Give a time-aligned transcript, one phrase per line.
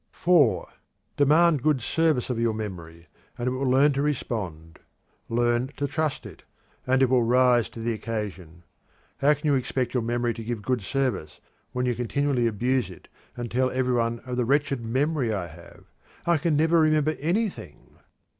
[0.13, 0.67] (4)
[1.15, 3.05] Demand good service of your memory,
[3.37, 4.79] and it will learn to respond.
[5.29, 6.41] Learn to trust it,
[6.87, 8.63] and it will rise to the occasion.
[9.19, 11.39] How can you expect your memory to give good service
[11.71, 15.83] when you continually abuse it and tell every one of "the wretched memory I have;
[16.25, 17.99] I can never remember anything"?